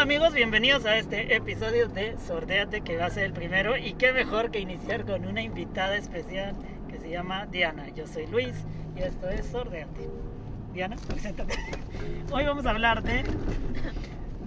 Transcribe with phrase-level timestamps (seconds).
[0.00, 3.92] Hola amigos, bienvenidos a este episodio de Sordeate que va a ser el primero y
[3.92, 6.54] qué mejor que iniciar con una invitada especial
[6.88, 7.86] que se llama Diana.
[7.90, 8.54] Yo soy Luis
[8.96, 10.08] y esto es Sordeate.
[10.72, 11.52] Diana, preséntate.
[12.32, 13.24] Hoy vamos a hablar de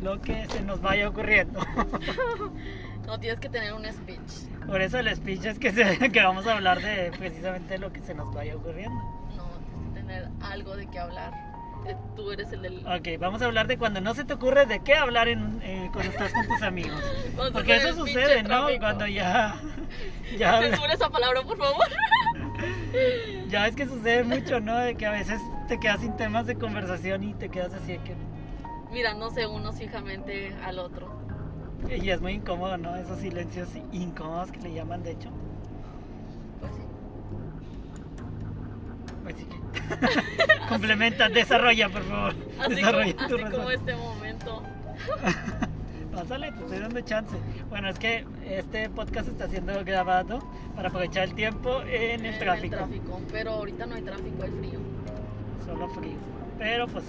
[0.02, 1.59] lo que se nos vaya ocurriendo.
[3.05, 4.48] No, tienes que tener un speech.
[4.66, 8.02] Por eso el speech es que, se- que vamos a hablar de precisamente lo que
[8.02, 8.99] se nos vaya ocurriendo.
[9.35, 11.52] No, tienes que tener algo de qué hablar.
[12.16, 12.86] Tú eres el del...
[12.86, 15.90] Ok, vamos a hablar de cuando no se te ocurre de qué hablar en, eh,
[15.92, 17.02] cuando estás con tus amigos.
[17.54, 18.50] Porque eso sucede, ¿no?
[18.50, 18.80] tráfico.
[18.80, 19.56] Cuando ya...
[20.38, 21.86] Ya, Censura esa palabra, por favor.
[23.50, 24.76] ya ves que sucede mucho, ¿no?
[24.78, 28.00] De que a veces te quedas sin temas de conversación y te quedas así de
[28.00, 28.16] que...
[28.92, 31.23] Mirándose unos fijamente al otro.
[31.90, 32.95] Y es muy incómodo, ¿no?
[32.95, 35.30] Esos silencios incómodos que le llaman, de hecho.
[36.59, 36.81] Pues sí.
[39.23, 39.45] Pues que...
[40.69, 42.33] Complementa, desarrolla, por favor.
[42.59, 44.63] Así, desarrolla como, tu así como este momento.
[46.13, 47.35] Pásale, te estoy dando chance.
[47.69, 50.39] Bueno, es que este podcast está siendo grabado
[50.75, 52.75] para aprovechar el tiempo en el tráfico.
[52.75, 53.21] tráfico.
[53.31, 54.79] Pero ahorita no hay tráfico, hay frío.
[55.66, 56.17] Solo frío.
[56.59, 57.03] Pero pues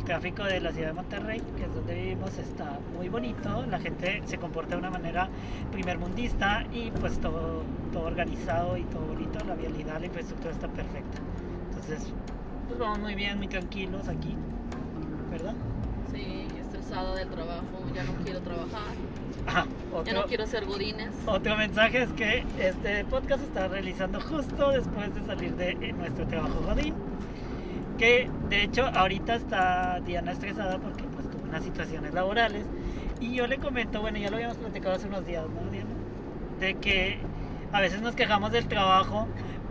[0.00, 3.66] el tráfico de la ciudad de Monterrey, que es donde vivimos, está muy bonito.
[3.66, 5.28] La gente se comporta de una manera
[5.70, 7.62] primermundista y pues todo,
[7.92, 9.44] todo organizado y todo bonito.
[9.44, 11.18] La vialidad, la infraestructura está perfecta.
[11.68, 12.12] Entonces,
[12.66, 14.34] pues vamos muy bien, muy tranquilos aquí.
[15.30, 15.54] ¿Verdad?
[16.12, 17.84] Sí, estresada del trabajo.
[17.94, 18.94] Ya no quiero trabajar.
[19.90, 21.10] Ya otro, no quiero ser godines.
[21.26, 26.26] otro mensaje es que este podcast se está realizando justo después de salir de nuestro
[26.26, 26.94] trabajo Godín.
[28.00, 32.64] Que de hecho ahorita está Diana estresada porque pues tuvo unas situaciones laborales.
[33.20, 35.90] Y yo le comento, bueno, ya lo habíamos platicado hace unos días, ¿no, Diana?
[36.60, 37.18] De que
[37.70, 39.28] a veces nos quejamos del trabajo,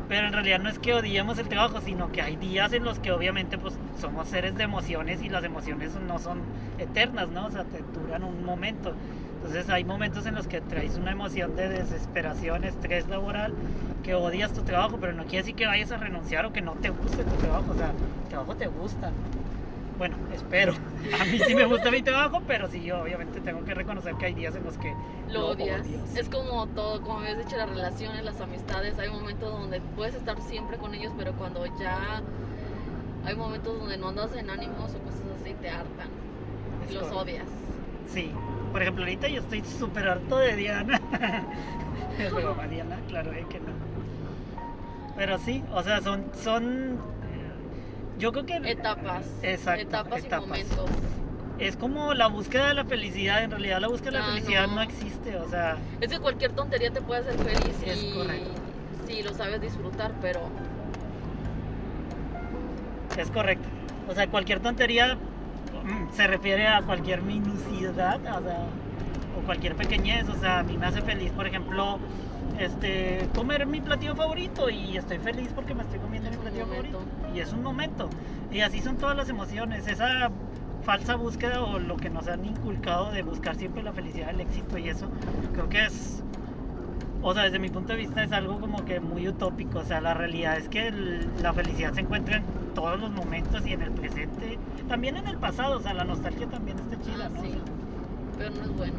[0.07, 2.99] pero en realidad no es que odiemos el trabajo, sino que hay días en los
[2.99, 6.43] que obviamente pues somos seres de emociones y las emociones no son
[6.77, 7.47] eternas, ¿no?
[7.47, 8.93] O sea, te duran un momento.
[9.39, 13.53] Entonces hay momentos en los que traes una emoción de desesperación, estrés laboral,
[14.03, 16.73] que odias tu trabajo, pero no quiere decir que vayas a renunciar o que no
[16.73, 17.71] te guste tu trabajo.
[17.71, 17.91] O sea,
[18.23, 19.17] el trabajo te gusta, ¿no?
[19.97, 20.73] Bueno, espero.
[21.19, 24.25] A mí sí me gusta mi trabajo, pero sí yo obviamente tengo que reconocer que
[24.25, 24.93] hay días en los que
[25.29, 25.87] Lo odias.
[26.15, 28.99] Es como todo, como habías dicho, las relaciones, las amistades.
[28.99, 32.21] Hay momentos donde puedes estar siempre con ellos, pero cuando ya
[33.25, 36.09] hay momentos donde no andas en ánimos o cosas así, te hartan.
[36.85, 37.19] Es Y los correcto.
[37.21, 37.47] odias.
[38.13, 38.31] Sí,
[38.71, 40.99] por ejemplo, ahorita yo estoy súper harto de Diana.
[42.19, 43.67] es broma, Diana, claro eh, que no.
[45.15, 46.97] Pero sí, o sea, son, son,
[48.17, 49.25] yo creo que Etapas.
[49.43, 50.45] Exacto, etapas, etapas.
[50.45, 50.89] y momentos.
[51.59, 53.43] es como la búsqueda de la felicidad.
[53.43, 54.75] En realidad, la búsqueda de la Ah, felicidad no.
[54.75, 58.49] no existe, o sea, Es que cualquier tontería te puede hacer feliz Es y correcto.
[59.07, 60.39] si lo sabes disfrutar, pero
[63.17, 63.67] es correcto.
[64.07, 65.17] O sea, cualquier tontería
[66.13, 68.65] se refiere a cualquier minucidad, o sea,
[69.37, 70.27] o cualquier pequeñez.
[70.29, 71.99] O sea, a mí me hace feliz, por ejemplo,
[72.59, 76.67] este, comer mi platillo favorito y estoy feliz porque me estoy comiendo mi Es platillo
[76.67, 76.99] favorito.
[77.33, 78.09] Y es un momento.
[78.51, 79.87] Y así son todas las emociones.
[79.87, 80.29] Esa
[80.83, 84.77] falsa búsqueda o lo que nos han inculcado de buscar siempre la felicidad, el éxito
[84.77, 85.07] y eso,
[85.53, 86.23] creo que es
[87.21, 89.79] o sea, desde mi punto de vista es algo como que muy utópico.
[89.79, 92.43] O sea, la realidad es que el- la felicidad se encuentra en
[92.73, 94.57] todos los momentos y en el presente.
[94.87, 95.77] También en el pasado.
[95.77, 97.39] O sea, la nostalgia también está chida, Ah, ¿no?
[97.39, 97.51] O sí.
[98.37, 98.93] pero no es bueno.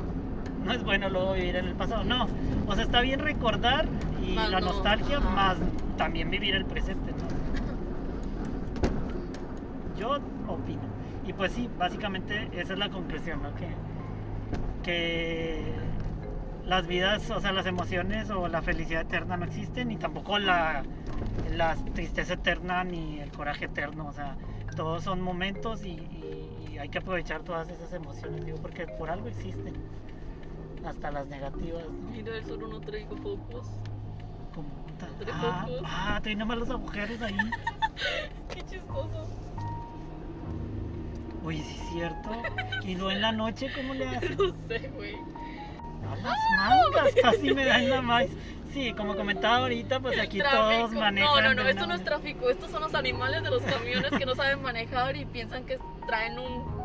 [0.64, 2.04] no es bueno luego vivir en el pasado.
[2.04, 2.26] No.
[2.66, 3.86] O sea, está bien recordar
[4.22, 5.30] y Más la no, nostalgia, ajá.
[5.30, 5.56] más
[5.96, 7.24] también vivir el presente, ¿no?
[9.98, 10.82] Yo opino.
[11.26, 13.54] Y pues sí, básicamente esa es la conclusión, ¿no?
[13.54, 13.68] Que,
[14.82, 15.72] que
[16.70, 20.84] las vidas, o sea, las emociones o la felicidad eterna no existen, ni tampoco la,
[21.50, 24.06] la tristeza eterna ni el coraje eterno.
[24.06, 24.36] O sea,
[24.76, 29.10] todos son momentos y, y- y hay que aprovechar todas esas emociones, digo, porque por
[29.10, 29.74] algo existen.
[30.86, 32.08] Hasta las negativas, ¿no?
[32.10, 33.66] Mira, el sur no traigo focos.
[34.52, 35.08] Puta.
[35.18, 37.36] Tres Ah, ah, trae nomás los agujeros ahí.
[38.54, 39.28] Qué chistoso.
[41.44, 42.30] Oye, sí es cierto.
[42.84, 44.36] Y luego en la noche, ¿cómo le hacen?
[44.38, 45.16] No sé, güey.
[46.22, 48.26] Las mangas, casi me dan la más.
[48.72, 50.50] Sí, como comentaba ahorita, pues aquí todos
[50.90, 51.00] Tráfico.
[51.00, 51.42] manejan.
[51.44, 52.48] No, no, no, esto no es tráfico.
[52.50, 56.38] Estos son los animales de los camiones que no saben manejar y piensan que traen
[56.38, 56.80] un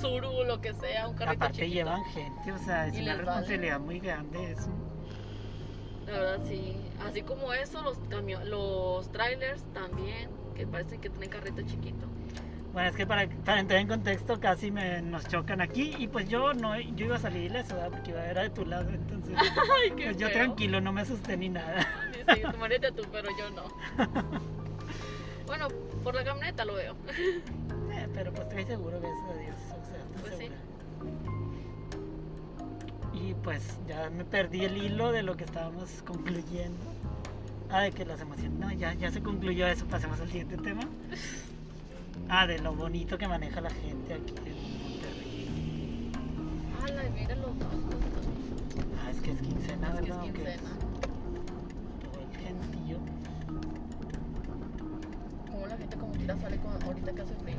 [0.00, 1.74] suru o lo que sea, un carrito Aparte chiquito.
[1.74, 3.26] llevan gente, o sea, es Y una les vale.
[3.26, 4.70] responsabilidad muy grande eso.
[6.06, 6.76] La verdad, sí.
[7.06, 7.98] Así como eso, los
[8.46, 12.06] los trailers también, que parecen que tienen carrito chiquito.
[12.78, 16.28] Bueno, es que para, para entrar en contexto casi me, nos chocan aquí y pues
[16.28, 17.90] yo no yo iba a salir ileso, ¿verdad?
[17.90, 19.36] porque iba era de tu lado, entonces
[19.82, 20.36] Ay, qué pues yo feo.
[20.36, 21.82] tranquilo, no me asusté ni nada.
[22.12, 22.42] Sí, sí,
[22.94, 23.64] tú pero yo no.
[25.46, 25.66] Bueno,
[26.04, 26.94] por la camioneta lo veo.
[27.90, 29.56] Eh, pero pues estoy seguro, gracias a Dios.
[29.70, 30.48] O sea, Pues sí.
[33.12, 36.84] Y pues ya me perdí el hilo de lo que estábamos concluyendo.
[37.70, 38.52] Ah, de que las emociones.
[38.52, 39.84] No, ya, ya se concluyó eso.
[39.86, 40.82] Pasemos al siguiente tema.
[42.28, 46.12] Ah, de lo bonito que maneja la gente aquí en Monterrey.
[46.84, 47.68] Ala, mira los dos.
[49.02, 50.22] Ah, es que es quincena, Es que es ¿verdad?
[50.22, 50.70] ¿O qué quincena.
[52.02, 52.98] Todo el gentío.
[55.50, 57.56] Como la gente como quiera sale con, ahorita que hace frío.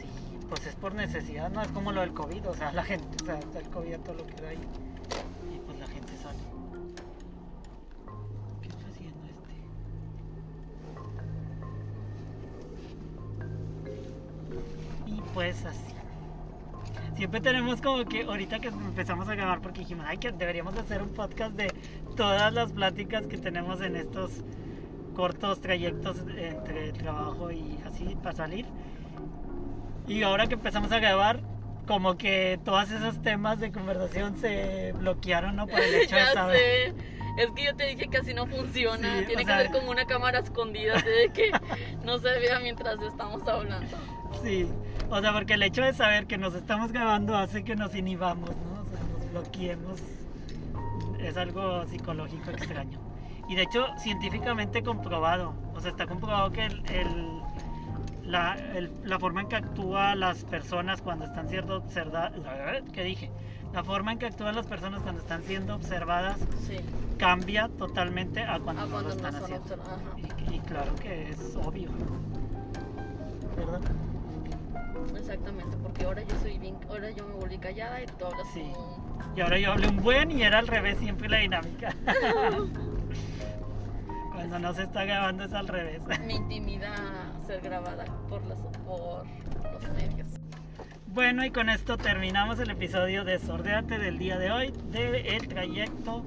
[0.00, 0.08] Sí,
[0.48, 3.26] pues es por necesidad, no es como lo del COVID, o sea, la gente, o
[3.26, 4.58] sea, está el COVID a todo lo que da ahí.
[15.36, 15.92] Pues así.
[17.14, 21.02] Siempre tenemos como que ahorita que empezamos a grabar porque dijimos, ay, que deberíamos hacer
[21.02, 21.70] un podcast de
[22.16, 24.30] todas las pláticas que tenemos en estos
[25.14, 28.64] cortos trayectos entre trabajo y así para salir.
[30.08, 31.40] Y ahora que empezamos a grabar,
[31.86, 35.66] como que todos esos temas de conversación se bloquearon, ¿no?
[35.66, 36.56] Por el hecho de saber.
[36.58, 36.94] sé.
[37.42, 39.18] Es que yo te dije que así no funciona.
[39.20, 41.50] Sí, Tiene que sea- ser como una cámara escondida, así de que
[42.02, 43.94] no se vea mientras estamos hablando.
[44.42, 44.68] Sí.
[45.10, 48.50] O sea, porque el hecho de saber que nos estamos grabando hace que nos inhibamos,
[48.50, 48.82] ¿no?
[48.82, 50.00] O sea, nos bloqueemos.
[51.20, 52.98] Es algo psicológico extraño.
[53.48, 55.54] Y de hecho, científicamente comprobado.
[55.74, 57.40] O sea, está comprobado que el, el-
[58.24, 62.32] la, el- la forma en que actúan las personas cuando están siendo observadas.
[62.92, 63.30] ¿Qué dije?
[63.72, 66.36] La forma en que actúan las personas cuando están siendo observadas
[66.66, 66.76] Sí.
[67.18, 69.76] cambia totalmente a cuando, A no cuando lo están no haciendo.
[70.50, 71.88] y claro que es obvio.
[73.56, 73.80] ¿Verdad?
[75.16, 78.70] Exactamente, porque ahora yo soy bien, ahora yo me volví callada y tú hablas Sí.
[78.72, 81.94] como Y ahora yo hablé un buen y era al revés siempre la dinámica.
[84.34, 86.00] Cuando no se está grabando es al revés.
[86.26, 86.92] me intimida
[87.46, 89.24] ser grabada por las por
[89.72, 90.28] los medios.
[91.08, 96.22] Bueno, y con esto terminamos el episodio de Sordeate del día de hoy, del trayecto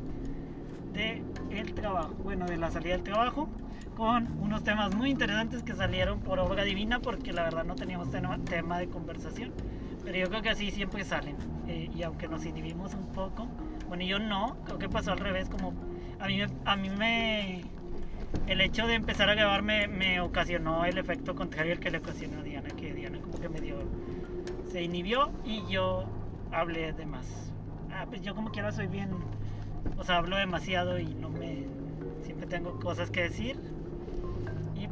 [0.94, 3.48] de el trabajo, bueno, de la salida del trabajo,
[4.00, 8.10] con unos temas muy interesantes que salieron por obra divina, porque la verdad no teníamos
[8.10, 9.52] tema, de conversación,
[10.06, 11.36] pero yo creo que así siempre salen,
[11.68, 13.50] eh, y aunque nos inhibimos un poco,
[13.90, 15.74] bueno, yo no, creo que pasó al revés, como
[16.18, 17.62] a mí, a mí me...
[18.48, 21.98] El hecho de empezar a grabar me, me ocasionó el efecto contrario al que le
[21.98, 23.80] ocasionó a Diana, que Diana como que me dio
[24.72, 26.06] se inhibió y yo
[26.52, 27.52] hablé de más.
[27.92, 29.10] Ah, pues yo como quiera soy bien,
[29.98, 31.66] o sea, hablo demasiado y no me,
[32.24, 33.60] siempre tengo cosas que decir.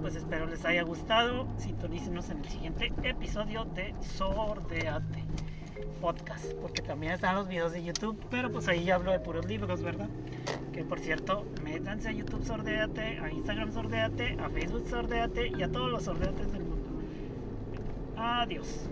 [0.01, 1.47] Pues espero les haya gustado.
[1.57, 5.23] Sintonícenos en el siguiente episodio de Sordeate
[6.01, 9.81] Podcast, porque también están los videos de YouTube, pero pues ahí hablo de puros libros,
[9.81, 10.09] ¿verdad?
[10.71, 15.71] Que por cierto, métanse a YouTube Sordeate, a Instagram Sordeate, a Facebook Sordeate y a
[15.71, 17.01] todos los sordeates del mundo.
[18.15, 18.87] Adiós.